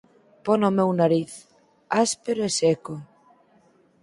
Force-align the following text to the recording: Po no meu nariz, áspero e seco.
Po 0.43 0.51
no 0.61 0.69
meu 0.77 0.89
nariz, 1.01 1.31
áspero 2.03 2.41
e 2.49 2.51
seco. 2.59 2.95